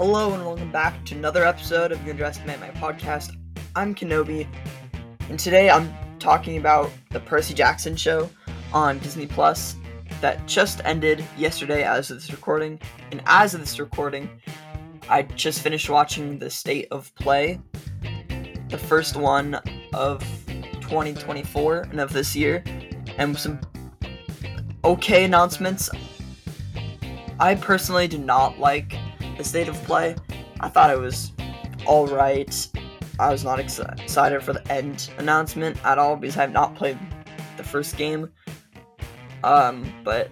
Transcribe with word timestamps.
Hello 0.00 0.32
and 0.32 0.46
welcome 0.46 0.72
back 0.72 1.04
to 1.04 1.14
another 1.14 1.44
episode 1.44 1.92
of 1.92 2.02
Your 2.04 2.12
Underestimate 2.12 2.58
My 2.58 2.70
podcast. 2.70 3.36
I'm 3.76 3.94
Kenobi, 3.94 4.48
and 5.28 5.38
today 5.38 5.68
I'm 5.68 5.92
talking 6.18 6.56
about 6.56 6.90
the 7.10 7.20
Percy 7.20 7.52
Jackson 7.52 7.94
show 7.96 8.30
on 8.72 8.98
Disney 9.00 9.26
Plus 9.26 9.76
that 10.22 10.46
just 10.46 10.80
ended 10.86 11.22
yesterday 11.36 11.82
as 11.82 12.10
of 12.10 12.16
this 12.16 12.30
recording. 12.30 12.80
And 13.10 13.20
as 13.26 13.52
of 13.52 13.60
this 13.60 13.78
recording, 13.78 14.30
I 15.10 15.20
just 15.20 15.60
finished 15.60 15.90
watching 15.90 16.38
the 16.38 16.48
State 16.48 16.88
of 16.90 17.14
Play, 17.16 17.60
the 18.70 18.78
first 18.78 19.16
one 19.16 19.56
of 19.92 20.20
2024 20.80 21.88
and 21.90 22.00
of 22.00 22.10
this 22.14 22.34
year, 22.34 22.64
and 23.18 23.36
some 23.36 23.60
okay 24.82 25.24
announcements. 25.24 25.90
I 27.38 27.54
personally 27.54 28.08
did 28.08 28.24
not 28.24 28.58
like 28.58 28.96
the 29.40 29.48
state 29.48 29.68
of 29.68 29.82
play. 29.84 30.14
I 30.60 30.68
thought 30.68 30.90
it 30.90 30.98
was 30.98 31.32
alright. 31.86 32.68
I 33.18 33.32
was 33.32 33.42
not 33.42 33.58
ex- 33.58 33.78
excited 33.78 34.42
for 34.42 34.52
the 34.52 34.70
end 34.70 35.10
announcement 35.16 35.82
at 35.82 35.96
all 35.96 36.16
because 36.16 36.36
I 36.36 36.42
have 36.42 36.52
not 36.52 36.74
played 36.74 36.98
the 37.56 37.64
first 37.64 37.96
game. 37.96 38.30
Um, 39.42 39.90
but 40.04 40.30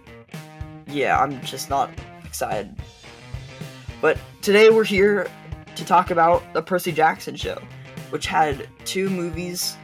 yeah, 0.87 1.19
I'm 1.19 1.41
just 1.41 1.71
not 1.71 1.91
excited. 2.23 2.77
But 4.03 4.19
today 4.43 4.69
we're 4.69 4.85
here 4.85 5.27
to 5.75 5.85
talk 5.87 6.11
about 6.11 6.43
the 6.53 6.61
Percy 6.61 6.93
Jackson 6.93 7.35
show, 7.35 7.59
which 8.11 8.27
had 8.27 8.69
two 8.85 9.09
movies 9.09 9.79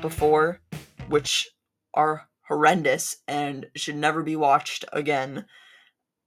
before, 0.00 0.62
which 1.08 1.46
are 1.92 2.26
horrendous 2.48 3.18
and 3.28 3.66
should 3.76 3.96
never 3.96 4.22
be 4.22 4.34
watched 4.34 4.86
again 4.94 5.44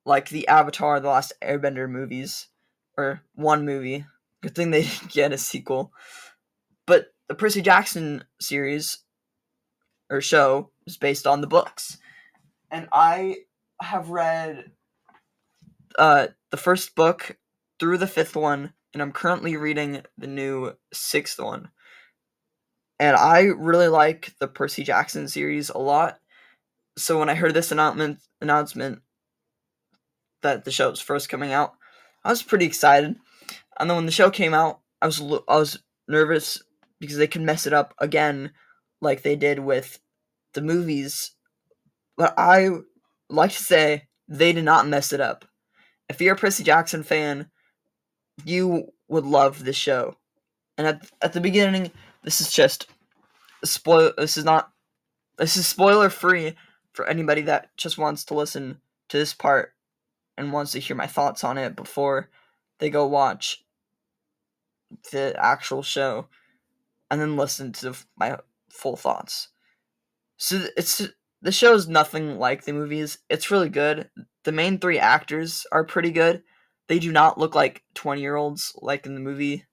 like 0.09 0.29
the 0.29 0.47
Avatar: 0.47 0.99
The 0.99 1.07
Last 1.07 1.33
Airbender 1.41 1.89
movies, 1.89 2.47
or 2.97 3.21
one 3.35 3.63
movie. 3.63 4.05
Good 4.41 4.55
thing 4.55 4.71
they 4.71 4.81
didn't 4.83 5.11
get 5.11 5.31
a 5.31 5.37
sequel. 5.37 5.93
But 6.85 7.13
the 7.29 7.35
Percy 7.35 7.61
Jackson 7.61 8.25
series 8.41 8.99
or 10.09 10.19
show 10.19 10.71
is 10.87 10.97
based 10.97 11.27
on 11.27 11.41
the 11.41 11.47
books, 11.47 11.99
and 12.71 12.89
I 12.91 13.37
have 13.81 14.09
read 14.09 14.71
uh, 15.97 16.27
the 16.49 16.57
first 16.57 16.95
book 16.95 17.37
through 17.79 17.99
the 17.99 18.07
fifth 18.07 18.35
one, 18.35 18.73
and 18.93 19.01
I'm 19.01 19.11
currently 19.11 19.55
reading 19.55 20.01
the 20.17 20.27
new 20.27 20.73
sixth 20.91 21.39
one. 21.39 21.69
And 22.99 23.15
I 23.15 23.43
really 23.43 23.87
like 23.87 24.33
the 24.39 24.47
Percy 24.47 24.83
Jackson 24.83 25.29
series 25.29 25.69
a 25.69 25.77
lot. 25.77 26.19
So 26.97 27.17
when 27.19 27.29
I 27.29 27.35
heard 27.35 27.53
this 27.53 27.71
announcement 27.71 28.19
announcement 28.41 29.01
that 30.41 30.65
the 30.65 30.71
show 30.71 30.89
was 30.89 31.01
first 31.01 31.29
coming 31.29 31.51
out, 31.51 31.73
I 32.23 32.29
was 32.29 32.43
pretty 32.43 32.65
excited. 32.65 33.15
And 33.79 33.89
then 33.89 33.95
when 33.95 34.05
the 34.05 34.11
show 34.11 34.29
came 34.29 34.53
out, 34.53 34.79
I 35.01 35.05
was 35.05 35.21
I 35.21 35.57
was 35.57 35.79
nervous 36.07 36.61
because 36.99 37.17
they 37.17 37.27
could 37.27 37.41
mess 37.41 37.65
it 37.65 37.73
up 37.73 37.93
again, 37.99 38.51
like 39.01 39.21
they 39.21 39.35
did 39.35 39.59
with 39.59 39.99
the 40.53 40.61
movies. 40.61 41.31
But 42.17 42.33
I 42.37 42.69
like 43.29 43.51
to 43.51 43.63
say 43.63 44.07
they 44.27 44.51
did 44.51 44.65
not 44.65 44.87
mess 44.87 45.13
it 45.13 45.21
up. 45.21 45.45
If 46.09 46.19
you're 46.19 46.35
a 46.35 46.37
Percy 46.37 46.63
Jackson 46.63 47.03
fan, 47.03 47.49
you 48.43 48.91
would 49.07 49.25
love 49.25 49.63
this 49.63 49.75
show. 49.75 50.17
And 50.77 50.87
at 50.87 51.09
at 51.21 51.33
the 51.33 51.41
beginning, 51.41 51.91
this 52.23 52.41
is 52.41 52.51
just 52.51 52.87
spoil. 53.63 54.11
This 54.17 54.37
is 54.37 54.43
not. 54.43 54.71
This 55.37 55.55
is 55.55 55.65
spoiler 55.65 56.09
free 56.09 56.55
for 56.91 57.07
anybody 57.07 57.41
that 57.43 57.69
just 57.77 57.97
wants 57.97 58.25
to 58.25 58.33
listen 58.33 58.81
to 59.07 59.17
this 59.17 59.33
part 59.33 59.73
and 60.39 60.53
wants 60.53 60.71
to 60.71 60.79
hear 60.79 60.95
my 60.95 61.05
thoughts 61.05 61.43
on 61.43 61.57
it 61.57 61.75
before 61.75 62.29
they 62.79 62.89
go 62.89 63.05
watch 63.05 63.63
the 65.11 65.35
actual 65.37 65.83
show 65.83 66.27
and 67.11 67.21
then 67.21 67.37
listen 67.37 67.71
to 67.73 67.93
my 68.17 68.37
full 68.71 68.95
thoughts. 68.95 69.49
So 70.37 70.65
it's 70.77 71.07
the 71.41 71.51
show 71.51 71.73
is 71.73 71.87
nothing 71.87 72.39
like 72.39 72.63
the 72.63 72.73
movies. 72.73 73.19
It's 73.29 73.51
really 73.51 73.69
good. 73.69 74.09
The 74.45 74.51
main 74.51 74.79
three 74.79 74.97
actors 74.97 75.67
are 75.71 75.83
pretty 75.83 76.11
good. 76.11 76.43
They 76.87 76.99
do 76.99 77.11
not 77.11 77.37
look 77.37 77.53
like 77.53 77.83
20 77.95 78.21
year 78.21 78.35
olds 78.35 78.73
like 78.81 79.05
in 79.05 79.13
the 79.13 79.21
movie, 79.21 79.65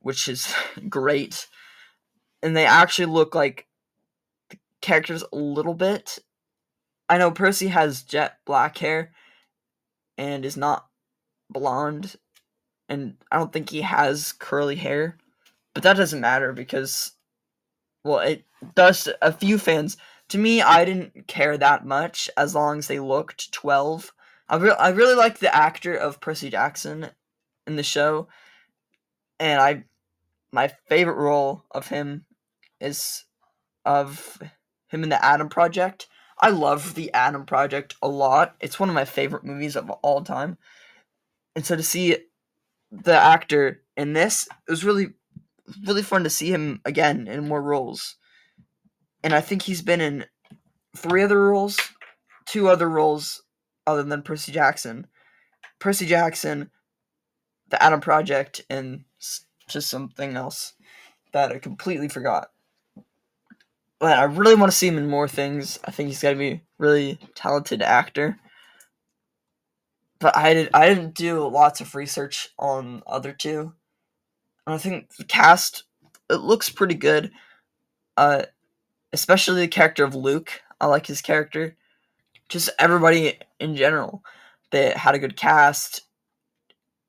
which 0.00 0.26
is 0.28 0.52
great. 0.88 1.46
And 2.42 2.56
they 2.56 2.66
actually 2.66 3.06
look 3.06 3.34
like 3.34 3.66
the 4.48 4.58
characters 4.80 5.22
a 5.32 5.36
little 5.36 5.74
bit. 5.74 6.18
I 7.08 7.18
know 7.18 7.30
Percy 7.30 7.68
has 7.68 8.02
jet 8.02 8.38
black 8.46 8.78
hair, 8.78 9.12
and 10.22 10.44
is 10.44 10.56
not 10.56 10.86
blonde 11.50 12.14
and 12.88 13.16
I 13.30 13.38
don't 13.38 13.52
think 13.52 13.70
he 13.70 13.82
has 13.82 14.32
curly 14.32 14.76
hair. 14.76 15.16
But 15.74 15.82
that 15.82 15.96
doesn't 15.96 16.20
matter 16.20 16.52
because 16.52 17.12
well, 18.04 18.18
it 18.18 18.44
does 18.74 19.08
a 19.20 19.32
few 19.32 19.58
fans. 19.58 19.96
To 20.28 20.38
me, 20.38 20.60
I 20.60 20.84
didn't 20.84 21.26
care 21.26 21.56
that 21.56 21.86
much 21.86 22.28
as 22.36 22.54
long 22.54 22.78
as 22.78 22.88
they 22.88 23.00
looked 23.00 23.52
12. 23.52 24.12
I, 24.48 24.56
re- 24.56 24.76
I 24.78 24.90
really 24.90 25.14
like 25.14 25.38
the 25.38 25.54
actor 25.54 25.94
of 25.94 26.20
Percy 26.20 26.50
Jackson 26.50 27.08
in 27.66 27.76
the 27.76 27.82
show. 27.82 28.28
And 29.40 29.60
I 29.60 29.84
my 30.52 30.68
favorite 30.88 31.16
role 31.16 31.64
of 31.70 31.88
him 31.88 32.26
is 32.78 33.24
of 33.86 34.38
him 34.88 35.02
in 35.02 35.08
the 35.08 35.24
Adam 35.24 35.48
Project. 35.48 36.06
I 36.42 36.50
love 36.50 36.94
the 36.94 37.12
Adam 37.14 37.46
Project 37.46 37.94
a 38.02 38.08
lot. 38.08 38.56
It's 38.60 38.80
one 38.80 38.88
of 38.88 38.94
my 38.96 39.04
favorite 39.04 39.44
movies 39.44 39.76
of 39.76 39.88
all 39.88 40.22
time. 40.22 40.58
And 41.54 41.64
so 41.64 41.76
to 41.76 41.82
see 41.84 42.16
the 42.90 43.14
actor 43.16 43.82
in 43.96 44.12
this, 44.12 44.48
it 44.66 44.70
was 44.70 44.84
really 44.84 45.14
really 45.86 46.02
fun 46.02 46.24
to 46.24 46.30
see 46.30 46.50
him 46.52 46.80
again 46.84 47.28
in 47.28 47.48
more 47.48 47.62
roles. 47.62 48.16
And 49.22 49.32
I 49.32 49.40
think 49.40 49.62
he's 49.62 49.80
been 49.80 50.00
in 50.00 50.26
three 50.96 51.22
other 51.22 51.40
roles, 51.40 51.78
two 52.44 52.68
other 52.68 52.90
roles 52.90 53.42
other 53.86 54.02
than 54.02 54.22
Percy 54.22 54.52
Jackson. 54.52 55.06
Percy 55.78 56.06
Jackson, 56.06 56.70
the 57.68 57.82
Adam 57.82 58.00
Project, 58.00 58.62
and 58.68 59.04
just 59.68 59.88
something 59.88 60.36
else 60.36 60.74
that 61.32 61.52
I 61.52 61.58
completely 61.58 62.08
forgot 62.08 62.48
but 64.02 64.18
I 64.18 64.24
really 64.24 64.56
want 64.56 64.72
to 64.72 64.76
see 64.76 64.88
him 64.88 64.98
in 64.98 65.06
more 65.06 65.28
things. 65.28 65.78
I 65.84 65.92
think 65.92 66.08
he's 66.08 66.20
got 66.20 66.30
to 66.30 66.36
be 66.36 66.50
a 66.50 66.62
really 66.76 67.20
talented 67.36 67.82
actor. 67.82 68.36
But 70.18 70.36
I 70.36 70.54
did 70.54 70.70
I 70.74 70.88
didn't 70.88 71.14
do 71.14 71.46
lots 71.46 71.80
of 71.80 71.94
research 71.94 72.48
on 72.58 73.04
other 73.06 73.32
two. 73.32 73.72
And 74.66 74.74
I 74.74 74.78
think 74.78 75.14
the 75.14 75.24
cast 75.24 75.84
it 76.28 76.40
looks 76.40 76.68
pretty 76.68 76.96
good. 76.96 77.30
Uh 78.16 78.42
especially 79.12 79.60
the 79.60 79.68
character 79.68 80.02
of 80.02 80.16
Luke. 80.16 80.50
I 80.80 80.86
like 80.86 81.06
his 81.06 81.22
character. 81.22 81.76
Just 82.48 82.70
everybody 82.80 83.38
in 83.60 83.76
general. 83.76 84.24
They 84.72 84.90
had 84.90 85.14
a 85.14 85.20
good 85.20 85.36
cast. 85.36 86.02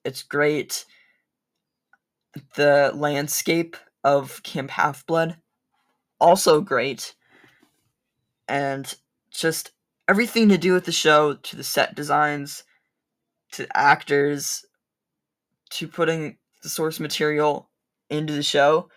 It's 0.05 0.21
great. 0.21 0.85
The 2.55 2.91
landscape 2.93 3.77
of 4.03 4.43
Camp 4.43 4.69
Half 4.69 5.07
Blood 5.07 5.37
also 6.23 6.61
great. 6.61 7.13
And 8.47 8.93
just 9.29 9.71
everything 10.07 10.49
to 10.49 10.57
do 10.57 10.73
with 10.73 10.85
the 10.85 10.91
show, 10.91 11.35
to 11.35 11.55
the 11.55 11.63
set 11.63 11.95
designs, 11.95 12.63
to 13.51 13.67
actors, 13.75 14.65
to 15.71 15.87
putting 15.87 16.37
the 16.63 16.69
source 16.69 16.99
material 16.99 17.69
into 18.09 18.33
the 18.33 18.43
show. 18.43 18.89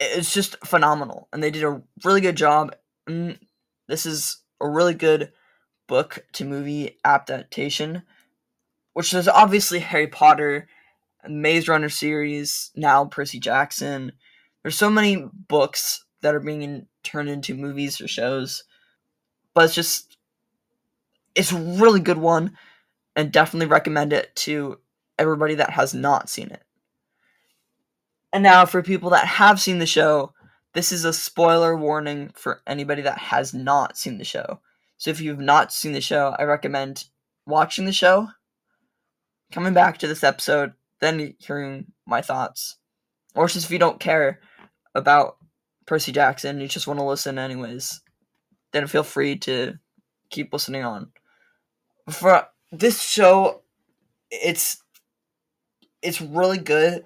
It's 0.00 0.32
just 0.32 0.56
phenomenal. 0.64 1.28
And 1.32 1.42
they 1.42 1.50
did 1.50 1.64
a 1.64 1.82
really 2.04 2.20
good 2.20 2.36
job. 2.36 2.74
And 3.06 3.38
this 3.88 4.06
is 4.06 4.38
a 4.60 4.68
really 4.68 4.94
good 4.94 5.32
book 5.88 6.24
to 6.34 6.44
movie 6.44 6.98
adaptation, 7.04 8.02
which 8.92 9.12
is 9.14 9.26
obviously 9.26 9.80
Harry 9.80 10.06
Potter, 10.06 10.68
Maze 11.28 11.68
Runner 11.68 11.88
series, 11.88 12.70
now 12.76 13.06
Percy 13.06 13.40
Jackson, 13.40 14.12
there's 14.68 14.76
so 14.76 14.90
many 14.90 15.26
books 15.32 16.04
that 16.20 16.34
are 16.34 16.40
being 16.40 16.86
turned 17.02 17.30
into 17.30 17.54
movies 17.54 18.02
or 18.02 18.06
shows, 18.06 18.64
but 19.54 19.64
it's 19.64 19.74
just 19.74 20.18
it's 21.34 21.52
a 21.52 21.56
really 21.56 22.00
good 22.00 22.18
one, 22.18 22.54
and 23.16 23.32
definitely 23.32 23.64
recommend 23.64 24.12
it 24.12 24.36
to 24.36 24.78
everybody 25.18 25.54
that 25.54 25.70
has 25.70 25.94
not 25.94 26.28
seen 26.28 26.50
it. 26.50 26.62
And 28.30 28.42
now, 28.42 28.66
for 28.66 28.82
people 28.82 29.08
that 29.08 29.24
have 29.24 29.58
seen 29.58 29.78
the 29.78 29.86
show, 29.86 30.34
this 30.74 30.92
is 30.92 31.06
a 31.06 31.14
spoiler 31.14 31.74
warning 31.74 32.30
for 32.34 32.60
anybody 32.66 33.00
that 33.00 33.16
has 33.16 33.54
not 33.54 33.96
seen 33.96 34.18
the 34.18 34.24
show. 34.24 34.60
So, 34.98 35.08
if 35.08 35.18
you've 35.18 35.40
not 35.40 35.72
seen 35.72 35.92
the 35.92 36.02
show, 36.02 36.36
I 36.38 36.42
recommend 36.42 37.04
watching 37.46 37.86
the 37.86 37.92
show, 37.92 38.28
coming 39.50 39.72
back 39.72 39.96
to 39.96 40.06
this 40.06 40.22
episode, 40.22 40.74
then 41.00 41.36
hearing 41.38 41.86
my 42.04 42.20
thoughts. 42.20 42.76
Or 43.34 43.46
just 43.46 43.64
if 43.64 43.70
you 43.70 43.78
don't 43.78 44.00
care, 44.00 44.40
about 44.98 45.36
Percy 45.86 46.12
Jackson, 46.12 46.60
you 46.60 46.68
just 46.68 46.86
want 46.86 47.00
to 47.00 47.04
listen 47.04 47.38
anyways, 47.38 48.02
then 48.72 48.86
feel 48.86 49.02
free 49.02 49.36
to 49.36 49.78
keep 50.30 50.52
listening 50.52 50.84
on. 50.84 51.10
For 52.10 52.46
this 52.70 53.00
show, 53.00 53.62
it's 54.30 54.82
it's 56.02 56.20
really 56.20 56.58
good. 56.58 57.04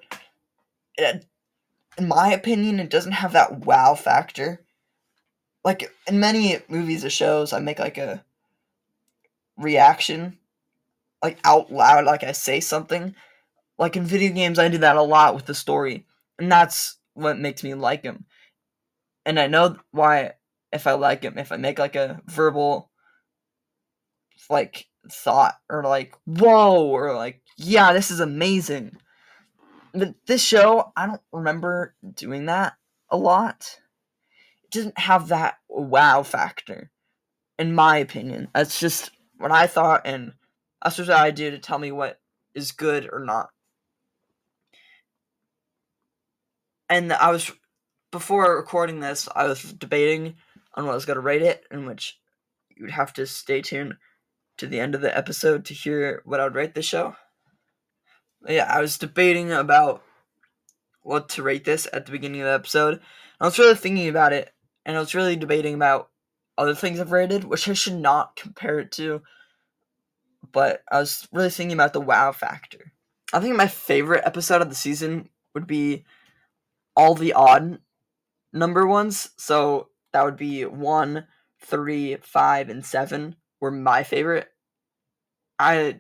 It, 0.97 1.25
in 1.97 2.09
my 2.09 2.33
opinion, 2.33 2.81
it 2.81 2.91
doesn't 2.91 3.13
have 3.13 3.33
that 3.33 3.61
wow 3.61 3.95
factor. 3.95 4.65
Like 5.65 5.93
in 6.09 6.19
many 6.19 6.59
movies 6.69 7.05
or 7.05 7.11
shows, 7.11 7.53
I 7.53 7.61
make 7.61 7.79
like 7.79 7.99
a 7.99 8.25
reaction, 9.57 10.39
like 11.23 11.39
out 11.45 11.73
loud, 11.73 12.05
like 12.05 12.25
I 12.25 12.33
say 12.33 12.61
something. 12.61 13.15
Like 13.79 13.97
in 13.97 14.05
video 14.05 14.33
games, 14.33 14.59
I 14.59 14.69
do 14.69 14.79
that 14.79 14.97
a 14.97 15.03
lot 15.03 15.35
with 15.35 15.47
the 15.47 15.55
story, 15.55 16.07
and 16.39 16.51
that's 16.51 16.97
what 17.15 17.39
makes 17.39 17.63
me 17.63 17.75
like 17.75 18.03
him. 18.03 18.25
And 19.25 19.39
I 19.39 19.47
know 19.47 19.77
why 19.91 20.33
if 20.73 20.87
I 20.87 20.93
like 20.93 21.23
him, 21.23 21.39
if 21.39 21.53
I 21.53 21.57
make 21.57 21.79
like 21.79 21.97
a 21.97 22.21
verbal, 22.27 22.91
like 24.51 24.87
thought 25.11 25.55
or 25.69 25.83
like 25.83 26.15
whoa 26.27 26.85
or 26.85 27.15
like 27.15 27.43
yeah, 27.57 27.93
this 27.93 28.11
is 28.11 28.21
amazing. 28.21 28.97
But 29.95 30.15
this 30.27 30.43
show, 30.43 30.93
I 30.97 31.07
don't 31.07 31.21
remember 31.33 31.95
doing 32.15 32.47
that 32.47 32.75
a 33.11 33.17
lot. 33.17 33.79
It 34.65 34.71
doesn't 34.71 34.99
have 34.99 35.29
that 35.29 35.57
wow 35.69 36.23
factor, 36.23 36.91
in 37.59 37.75
my 37.75 37.99
opinion. 37.99 38.49
That's 38.55 38.81
just 38.81 39.11
what 39.37 39.53
I 39.53 39.67
thought, 39.67 40.03
and 40.07 40.33
that's 40.83 40.99
what 40.99 41.11
I 41.11 41.31
do 41.31 41.51
to 41.51 41.59
tell 41.59 41.79
me 41.79 41.93
what 41.93 42.21
is 42.55 42.73
good 42.73 43.09
or 43.13 43.21
not. 43.21 43.51
And 46.93 47.13
I 47.13 47.31
was 47.31 47.51
before 48.11 48.57
recording 48.57 49.01
this, 49.01 49.29
I 49.35 49.45
was 49.45 49.63
debating 49.63 50.37
on 50.75 50.85
what 50.85 50.93
I 50.93 50.95
was 50.95 51.07
gonna 51.07 51.21
rate 51.21 51.43
it, 51.43 51.65
in 51.71 51.87
which 51.87 52.19
you'd 52.77 52.91
have 52.91 53.13
to 53.15 53.27
stay 53.27 53.63
tuned 53.63 53.97
to 54.59 54.67
the 54.67 54.81
end 54.81 54.95
of 54.95 55.01
the 55.01 55.17
episode 55.17 55.65
to 55.67 55.75
hear 55.75 56.23
what 56.25 56.41
I 56.41 56.45
would 56.45 56.55
rate 56.55 56.75
the 56.75 56.83
show 56.83 57.17
yeah, 58.49 58.67
I 58.69 58.81
was 58.81 58.99
debating 58.99 59.53
about 59.53 60.03
what 61.03 61.29
to 61.31 61.43
rate 61.43 61.65
this 61.65 61.89
at 61.93 62.07
the 62.07 62.13
beginning 62.13 62.41
of 62.41 62.47
the 62.47 62.53
episode. 62.53 63.01
I 63.41 63.45
was 63.45 63.59
really 63.59 63.75
thinking 63.75 64.09
about 64.09 64.33
it, 64.33 64.53
and 64.85 64.97
I 64.97 65.01
was 65.01 65.15
really 65.15 65.37
debating 65.37 65.75
about 65.75 66.11
other 66.57 66.75
things 66.75 67.01
I've 67.01 67.13
rated, 67.13 67.45
which 67.45 67.69
I 67.69 67.73
should 67.73 67.95
not 67.95 68.37
compare 68.37 68.79
it 68.79 68.93
to. 68.93 69.23
But 70.53 70.83
I 70.91 70.99
was 70.99 71.27
really 71.33 71.51
thinking 71.51 71.75
about 71.75 71.93
the 71.93 72.01
wow 72.01 72.33
factor. 72.33 72.93
I 73.33 73.41
think 73.41 73.57
my 73.57 73.69
favorite 73.69 74.25
episode 74.27 74.61
of 74.61 74.69
the 74.69 74.75
season 74.75 75.29
would 75.55 75.67
be 75.67 76.05
all 76.97 77.15
the 77.15 77.33
odd 77.33 77.79
number 78.53 78.87
ones. 78.87 79.31
So 79.37 79.89
that 80.13 80.25
would 80.25 80.37
be 80.37 80.65
one, 80.65 81.27
three, 81.61 82.17
five, 82.17 82.69
and 82.69 82.85
seven 82.85 83.37
were 83.61 83.71
my 83.71 84.03
favorite. 84.03 84.49
I 85.59 85.99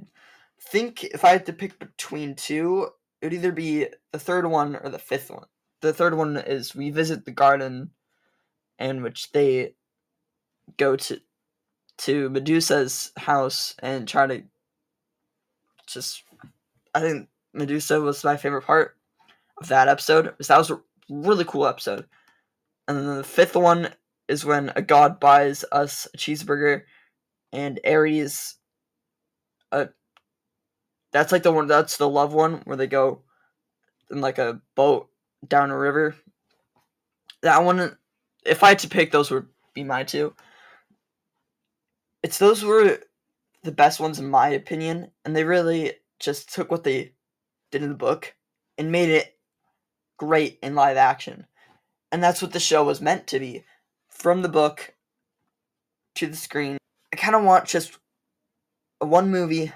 think 0.60 1.04
if 1.04 1.24
I 1.24 1.30
had 1.30 1.46
to 1.46 1.52
pick 1.52 1.78
between 1.78 2.34
two, 2.34 2.88
it 3.20 3.26
would 3.26 3.34
either 3.34 3.52
be 3.52 3.86
the 4.10 4.18
third 4.18 4.46
one 4.46 4.76
or 4.76 4.90
the 4.90 4.98
fifth 4.98 5.30
one. 5.30 5.46
The 5.80 5.92
third 5.92 6.14
one 6.14 6.36
is 6.36 6.74
we 6.74 6.90
visit 6.90 7.24
the 7.24 7.32
garden, 7.32 7.90
in 8.78 9.02
which 9.02 9.32
they 9.32 9.74
go 10.76 10.96
to 10.96 11.20
to 11.98 12.30
Medusa's 12.30 13.12
house 13.16 13.74
and 13.80 14.08
try 14.08 14.26
to 14.26 14.42
just. 15.86 16.24
I 16.94 17.00
think 17.00 17.28
Medusa 17.54 18.00
was 18.00 18.24
my 18.24 18.36
favorite 18.36 18.62
part 18.62 18.96
of 19.62 19.68
that 19.68 19.88
episode. 19.88 20.34
That 20.46 20.58
was 20.58 20.70
a 20.70 20.80
really 21.08 21.44
cool 21.44 21.66
episode. 21.66 22.06
And 22.88 22.98
then 22.98 23.16
the 23.16 23.24
fifth 23.24 23.56
one 23.56 23.90
is 24.28 24.44
when 24.44 24.72
a 24.74 24.82
god 24.82 25.20
buys 25.20 25.64
us 25.72 26.08
a 26.12 26.16
cheeseburger, 26.16 26.82
and 27.52 27.80
Ares, 27.86 28.56
uh, 29.70 29.86
that's 31.12 31.32
like 31.32 31.42
the 31.42 31.52
one. 31.52 31.66
That's 31.66 31.96
the 31.96 32.08
love 32.08 32.32
one 32.32 32.62
where 32.64 32.76
they 32.76 32.86
go 32.86 33.22
in 34.10 34.20
like 34.20 34.38
a 34.38 34.60
boat 34.74 35.08
down 35.46 35.70
a 35.70 35.78
river. 35.78 36.16
That 37.42 37.64
one, 37.64 37.96
if 38.44 38.62
I 38.62 38.70
had 38.70 38.78
to 38.80 38.88
pick, 38.88 39.10
those 39.10 39.30
would 39.30 39.46
be 39.74 39.84
my 39.84 40.04
two. 40.04 40.34
It's 42.22 42.38
those 42.38 42.64
were 42.64 42.98
the 43.62 43.72
best 43.72 44.00
ones 44.00 44.18
in 44.18 44.28
my 44.28 44.48
opinion, 44.48 45.10
and 45.24 45.36
they 45.36 45.44
really 45.44 45.92
just 46.18 46.52
took 46.52 46.70
what 46.70 46.84
they 46.84 47.12
did 47.70 47.82
in 47.82 47.90
the 47.90 47.94
book 47.94 48.34
and 48.78 48.90
made 48.90 49.10
it 49.10 49.36
great 50.22 50.56
in 50.62 50.76
live 50.76 50.96
action. 50.96 51.46
And 52.12 52.22
that's 52.22 52.40
what 52.40 52.52
the 52.52 52.60
show 52.60 52.84
was 52.84 53.00
meant 53.00 53.26
to 53.28 53.40
be. 53.40 53.64
From 54.08 54.42
the 54.42 54.48
book 54.48 54.94
to 56.14 56.28
the 56.28 56.36
screen. 56.36 56.78
I 57.12 57.16
kind 57.16 57.34
of 57.34 57.42
want 57.42 57.64
just 57.64 57.98
one 59.00 59.32
movie 59.32 59.72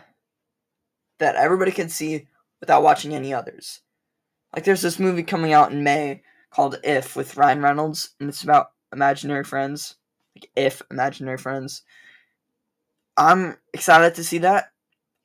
that 1.19 1.35
everybody 1.35 1.73
can 1.73 1.89
see 1.89 2.29
without 2.61 2.85
watching 2.85 3.13
any 3.13 3.35
others. 3.35 3.81
Like 4.55 4.63
there's 4.63 4.83
this 4.83 5.01
movie 5.01 5.25
coming 5.25 5.53
out 5.53 5.73
in 5.73 5.83
May 5.83 6.23
called 6.51 6.79
If 6.85 7.17
with 7.17 7.37
Ryan 7.37 7.61
Reynolds, 7.61 8.11
and 8.21 8.29
it's 8.29 8.45
about 8.45 8.71
imaginary 8.93 9.43
friends. 9.43 9.97
Like 10.37 10.49
If 10.55 10.81
imaginary 10.93 11.39
friends. 11.39 11.83
I'm 13.17 13.57
excited 13.75 14.15
to 14.15 14.23
see 14.23 14.39
that. 14.39 14.71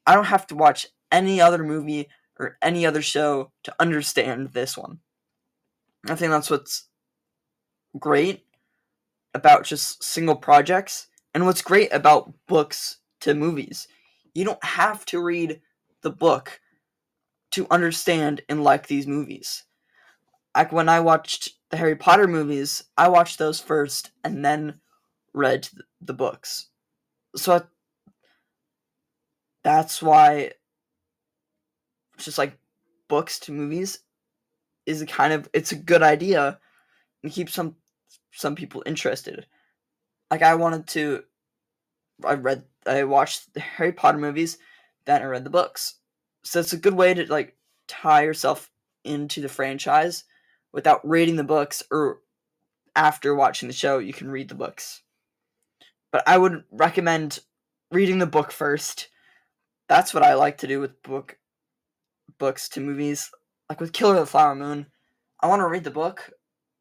I 0.08 0.16
don't 0.16 0.26
have 0.26 0.48
to 0.48 0.56
watch 0.56 0.88
any 1.12 1.40
other 1.40 1.64
movie 1.64 2.08
or 2.40 2.58
any 2.64 2.88
other 2.88 3.04
show 3.04 3.52
to 3.66 3.76
understand 3.80 4.54
this 4.54 4.76
one. 4.76 5.00
I 6.08 6.16
think 6.16 6.32
that's 6.32 6.50
what's 6.50 6.88
great 8.00 8.46
about 9.34 9.66
just 9.66 10.04
single 10.04 10.36
projects 10.36 11.08
and 11.34 11.46
what's 11.46 11.62
great 11.62 11.94
about 11.94 12.34
books 12.48 12.98
to 13.22 13.34
movies. 13.34 13.88
You 14.34 14.46
don't 14.46 14.64
have 14.64 15.06
to 15.08 15.22
read 15.22 15.62
the 16.02 16.10
book 16.10 16.60
to 17.52 17.68
understand 17.70 18.42
and 18.50 18.64
like 18.64 18.88
these 18.88 19.08
movies. 19.08 19.64
Like 20.56 20.72
when 20.72 20.90
I 20.90 21.00
watched 21.00 21.50
the 21.70 21.78
Harry 21.78 21.96
Potter 21.96 22.28
movies, 22.28 22.84
I 22.98 23.08
watched 23.08 23.38
those 23.38 23.60
first 23.60 24.12
and 24.24 24.44
then 24.44 24.80
read 25.34 25.70
the 26.02 26.14
books. 26.14 26.68
So 27.36 27.66
that's 29.64 30.02
why 30.02 30.52
it's 32.16 32.26
just 32.26 32.38
like 32.38 32.58
books 33.08 33.40
to 33.42 33.52
movies 33.52 34.00
is 34.86 35.02
a 35.02 35.06
kind 35.06 35.34
of 35.34 35.50
it's 35.54 35.72
a 35.72 35.76
good 35.76 36.04
idea 36.04 36.60
and 37.24 37.32
keep 37.32 37.50
some 37.50 37.76
some 38.32 38.56
people 38.56 38.84
interested. 38.86 39.46
Like 40.30 40.42
I 40.42 40.56
wanted 40.56 40.88
to 40.90 41.24
I 42.26 42.34
read 42.34 42.64
I 42.86 43.04
watched 43.04 43.54
the 43.54 43.60
Harry 43.60 43.92
Potter 43.92 44.18
movies 44.18 44.58
then 45.06 45.22
I 45.22 45.26
read 45.26 45.44
the 45.44 45.50
books. 45.50 45.96
So 46.44 46.60
it's 46.60 46.74
a 46.74 46.78
good 46.78 46.94
way 46.94 47.14
to 47.14 47.26
like 47.32 47.56
tie 47.88 48.24
yourself 48.24 48.70
into 49.04 49.42
the 49.42 49.50
franchise 49.50 50.24
without 50.72 51.08
reading 51.08 51.36
the 51.36 51.44
books 51.44 51.84
or 51.92 52.20
after 52.96 53.34
watching 53.36 53.68
the 53.68 53.74
show 53.74 53.98
you 54.00 54.14
can 54.14 54.30
read 54.30 54.50
the 54.50 54.56
books. 54.56 55.02
But 56.12 56.24
I 56.28 56.38
would 56.38 56.64
recommend 56.72 57.40
reading 57.92 58.20
the 58.20 58.26
book 58.26 58.52
first. 58.52 59.08
That's 59.88 60.14
what 60.14 60.24
I 60.24 60.34
like 60.36 60.60
to 60.60 60.68
do 60.68 60.80
with 60.80 61.02
book 61.04 61.38
books 62.38 62.70
to 62.70 62.82
movies. 62.82 63.32
Like 63.72 63.80
with 63.80 63.94
Killer 63.94 64.16
of 64.16 64.20
the 64.20 64.26
Flower 64.26 64.54
Moon, 64.54 64.88
I 65.40 65.48
want 65.48 65.62
to 65.62 65.68
read 65.68 65.86
the 65.86 65.92
book, 65.92 66.30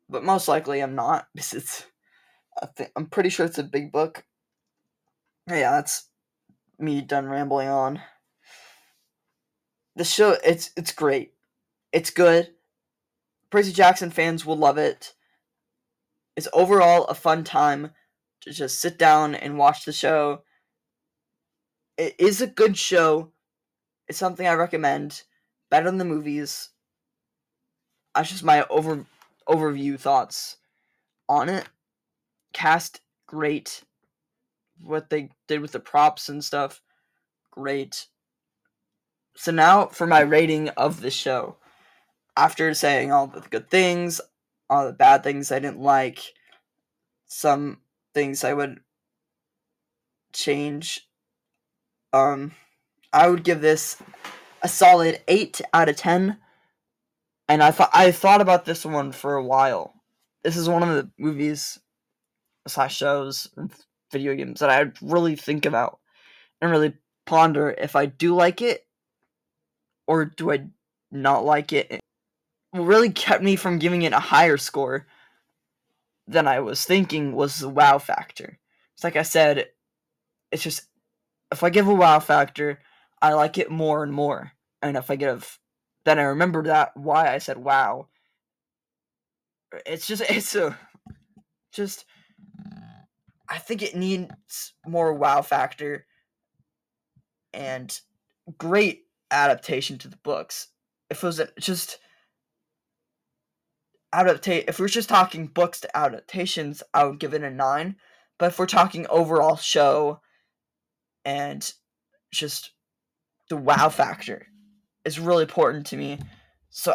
but 0.09 0.25
most 0.25 0.49
likely 0.49 0.81
I'm 0.81 0.97
not 0.97 1.29
because 1.37 1.53
it's 1.53 1.87
th- 2.77 2.91
I'm 2.97 3.07
pretty 3.07 3.29
sure 3.29 3.47
it's 3.47 3.59
a 3.59 3.63
big 3.63 3.93
book. 3.93 4.25
Yeah, 5.47 5.71
that's 5.71 6.09
me 6.81 7.01
done 7.01 7.29
rambling 7.29 7.69
on. 7.69 8.01
The 9.95 10.03
show 10.03 10.37
it's 10.45 10.73
it's 10.77 10.91
great. 10.91 11.35
It's 11.93 12.11
good. 12.11 12.49
Percy 13.51 13.71
Jackson 13.71 14.11
fans 14.11 14.45
will 14.45 14.57
love 14.57 14.77
it. 14.77 15.15
It's 16.35 16.49
overall 16.53 17.05
a 17.05 17.15
fun 17.15 17.45
time 17.45 17.93
to 18.41 18.51
just 18.51 18.81
sit 18.81 18.99
down 18.99 19.37
and 19.37 19.57
watch 19.57 19.85
the 19.85 19.93
show. 19.93 20.43
It 21.97 22.17
is 22.19 22.41
a 22.41 22.49
good 22.49 22.77
show. 22.77 23.31
It's 24.09 24.19
something 24.19 24.45
I 24.45 24.55
recommend. 24.55 25.23
Better 25.71 25.87
than 25.87 25.99
the 25.99 26.05
movies. 26.05 26.71
That's 28.15 28.31
just 28.31 28.45
my 28.45 28.65
over 28.69 29.07
overview 29.49 29.99
thoughts 29.99 30.57
on 31.29 31.49
it. 31.49 31.69
Cast 32.53 33.01
great 33.27 33.83
what 34.83 35.11
they 35.11 35.31
did 35.47 35.61
with 35.61 35.73
the 35.73 35.81
props 35.81 36.29
and 36.29 36.43
stuff, 36.43 36.83
great. 37.51 38.07
So 39.37 39.53
now 39.53 39.87
for 39.87 40.07
my 40.07 40.21
rating 40.21 40.71
of 40.71 41.01
the 41.01 41.11
show. 41.11 41.57
After 42.37 42.73
saying 42.75 43.13
all 43.13 43.27
the 43.27 43.41
good 43.41 43.69
things, 43.69 44.21
all 44.71 44.87
the 44.87 44.93
bad 44.93 45.23
things 45.23 45.53
I 45.53 45.59
didn't 45.59 45.81
like, 45.81 46.21
some 47.27 47.79
things 48.15 48.45
I 48.45 48.55
would 48.55 48.81
change, 50.33 51.09
um, 52.13 52.53
I 53.13 53.29
would 53.29 53.45
give 53.45 53.61
this 53.61 54.01
a 54.63 54.69
solid 54.69 55.21
eight 55.29 55.61
out 55.75 55.89
of 55.89 55.97
ten. 55.97 56.39
And 57.51 57.65
I 57.65 57.73
thought 57.73 57.91
I 57.93 58.13
thought 58.13 58.41
about 58.41 58.65
this 58.65 58.87
one 58.87 59.11
for 59.11 59.35
a 59.35 59.43
while. 59.43 59.93
This 60.45 60.57
is 60.57 60.69
one 60.69 60.85
of 60.85 60.91
the 60.91 61.11
movies 61.19 61.81
slash 62.69 62.97
shows 62.97 63.51
video 64.13 64.37
games 64.37 64.61
that 64.61 64.71
I 64.71 64.93
really 65.03 65.35
think 65.35 65.67
about 65.67 65.99
and 66.61 66.71
really 66.71 66.95
ponder 67.27 67.75
if 67.77 67.97
I 67.97 68.07
do 68.07 68.37
like 68.37 68.63
it 68.63 68.87
or 70.07 70.27
do 70.27 70.53
I 70.53 70.67
not 71.11 71.45
like 71.45 71.73
it. 71.73 71.99
What 72.71 72.83
really 72.83 73.11
kept 73.11 73.43
me 73.43 73.57
from 73.57 73.81
giving 73.81 74.03
it 74.03 74.13
a 74.13 74.21
higher 74.21 74.57
score 74.57 75.09
than 76.29 76.47
I 76.47 76.61
was 76.61 76.85
thinking 76.85 77.33
was 77.33 77.59
the 77.59 77.69
wow 77.69 77.99
factor. 77.99 78.61
It's 78.95 79.03
like 79.03 79.17
I 79.17 79.23
said, 79.23 79.67
it's 80.53 80.63
just 80.63 80.83
if 81.51 81.65
I 81.65 81.71
give 81.71 81.89
a 81.89 81.95
wow 81.95 82.21
factor, 82.21 82.79
I 83.21 83.33
like 83.33 83.59
it 83.59 83.73
more 83.73 84.05
and 84.05 84.13
more. 84.13 84.53
And 84.83 84.97
if 84.97 85.11
I 85.11 85.17
give 85.17 85.59
then 86.05 86.19
I 86.19 86.23
remember 86.23 86.63
that 86.65 86.97
why 86.97 87.33
I 87.33 87.39
said 87.39 87.59
wow. 87.59 88.09
It's 89.87 90.07
just 90.07 90.23
it's 90.29 90.55
a 90.55 90.79
just 91.73 92.05
I 93.49 93.59
think 93.59 93.83
it 93.83 93.97
needs 93.97 94.75
more 94.87 95.13
wow 95.13 95.43
factor 95.43 96.07
and 97.53 97.99
great 98.59 99.03
adaptation 99.31 99.99
to 99.99 100.09
the 100.09 100.17
books. 100.19 100.69
If 101.11 101.23
it 101.23 101.27
was 101.27 101.43
just 101.59 101.99
adaptate 104.15 104.65
if 104.69 104.79
we're 104.79 104.89
just 104.89 105.09
talking 105.09 105.47
books 105.47 105.81
to 105.81 105.97
adaptations, 105.97 106.83
I 106.95 107.05
would 107.05 107.21
give 107.21 107.35
it 107.35 107.43
a 107.43 107.51
9. 107.51 107.97
But 108.39 108.47
if 108.47 108.59
we're 108.59 108.67
talking 108.67 109.07
overall 109.09 109.57
show 109.57 110.21
and 111.25 111.71
just 112.33 112.73
the 113.49 113.57
wow 113.57 113.89
factor 113.89 114.47
is 115.05 115.19
really 115.19 115.43
important 115.43 115.87
to 115.87 115.97
me. 115.97 116.19
So 116.71 116.95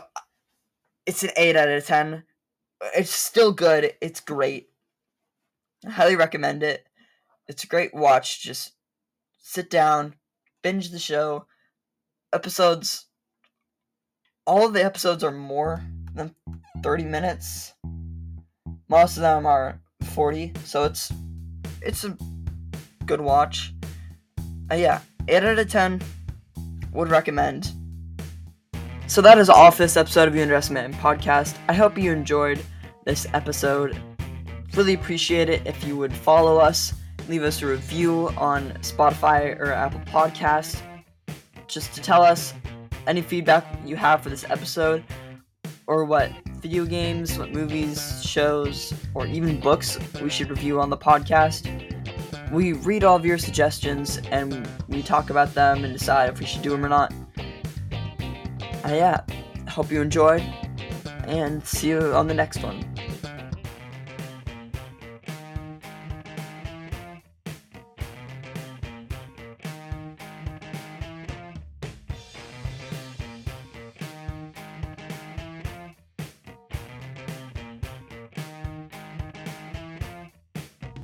it's 1.06 1.24
an 1.24 1.32
8 1.36 1.56
out 1.56 1.70
of 1.70 1.86
10. 1.86 2.24
It's 2.96 3.12
still 3.12 3.52
good. 3.52 3.94
It's 4.02 4.20
great. 4.20 4.70
I 5.86 5.92
highly 5.92 6.16
recommend 6.16 6.64
it. 6.64 6.86
It's 7.48 7.64
a 7.64 7.68
great 7.68 7.94
watch. 7.94 8.42
Just 8.42 8.74
sit 9.40 9.70
down, 9.70 10.16
binge 10.62 10.90
the 10.90 11.00
show. 11.00 11.46
Episodes 12.34 13.06
all 14.48 14.68
of 14.68 14.74
the 14.74 14.84
episodes 14.84 15.24
are 15.24 15.32
more 15.32 15.84
than 16.14 16.36
30 16.84 17.06
minutes. 17.06 17.74
Most 18.88 19.18
of 19.18 19.24
them 19.24 19.46
are 19.46 19.82
40, 20.04 20.54
so 20.64 20.84
it's 20.84 21.12
it's 21.82 22.04
a 22.04 22.16
good 23.06 23.22
watch. 23.22 23.74
Uh, 24.72 24.76
yeah, 24.76 25.02
8 25.28 25.44
out 25.44 25.60
of 25.60 25.70
10 25.70 26.02
would 26.94 27.10
recommend. 27.10 27.72
So 29.08 29.22
that 29.22 29.38
is 29.38 29.50
all 29.50 29.70
for 29.70 29.84
this 29.84 29.98
episode 29.98 30.28
of 30.28 30.36
You 30.36 30.42
Underestimate 30.42 30.92
podcast. 30.94 31.58
I 31.70 31.74
hope 31.74 31.96
you 31.96 32.12
enjoyed 32.12 32.60
this 33.06 33.28
episode. 33.34 33.96
Really 34.74 34.96
appreciate 34.96 35.48
it 35.48 35.62
if 35.66 35.84
you 35.86 35.96
would 35.96 36.12
follow 36.12 36.58
us, 36.58 36.92
leave 37.30 37.44
us 37.44 37.62
a 37.62 37.68
review 37.68 38.30
on 38.36 38.72
Spotify 38.82 39.58
or 39.60 39.72
Apple 39.72 40.02
Podcast, 40.02 40.82
just 41.68 41.94
to 41.94 42.02
tell 42.02 42.24
us 42.24 42.56
any 43.06 43.22
feedback 43.22 43.66
you 43.86 43.96
have 43.96 44.24
for 44.24 44.30
this 44.30 44.44
episode, 44.50 45.04
or 45.86 46.04
what 46.04 46.32
video 46.58 46.84
games, 46.84 47.38
what 47.38 47.54
movies, 47.54 48.24
shows, 48.26 48.92
or 49.14 49.28
even 49.28 49.60
books 49.60 50.00
we 50.20 50.32
should 50.32 50.50
review 50.50 50.82
on 50.82 50.90
the 50.90 50.98
podcast. 50.98 51.70
We 52.52 52.74
read 52.74 53.04
all 53.04 53.16
of 53.16 53.26
your 53.26 53.38
suggestions 53.38 54.18
and 54.32 54.68
we 54.88 55.04
talk 55.04 55.30
about 55.30 55.54
them 55.54 55.84
and 55.84 55.94
decide 55.94 56.32
if 56.32 56.40
we 56.40 56.46
should 56.48 56.64
do 56.64 56.72
them 56.72 56.84
or 56.84 56.90
not. 56.90 57.14
Yeah, 58.88 59.22
hope 59.68 59.92
you 59.92 60.01
enjoyed, 60.01 60.44
and 61.27 61.65
see 61.65 61.89
you 61.89 62.13
on 62.13 62.27
the 62.27 62.34
next 62.34 62.63
one. 62.63 62.95